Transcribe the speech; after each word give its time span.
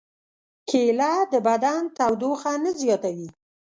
کېله 0.69 1.13
د 1.31 1.33
بدن 1.47 1.81
تودوخه 1.97 2.51
نه 2.63 2.71
زیاتوي. 2.81 3.29